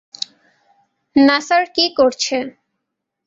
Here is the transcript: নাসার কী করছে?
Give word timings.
নাসার 1.15 1.63
কী 1.75 1.85
করছে? 1.97 2.37